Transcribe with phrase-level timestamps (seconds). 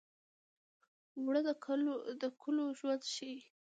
[1.17, 1.41] اوړه
[2.21, 3.37] د کلو ژوند ښيي